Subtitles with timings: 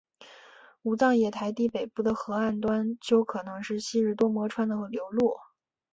[0.81, 5.37] 武藏野台地北部的河岸段丘可能是昔日多摩川的流路。